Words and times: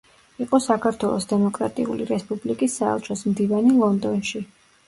იყო 0.45 0.59
საქართველოს 0.67 1.27
დემოკრატიული 1.33 2.09
რესპუბლიკის 2.13 2.81
საელჩოს 2.81 3.25
მდივანი 3.33 3.79
ლონდონში. 3.83 4.47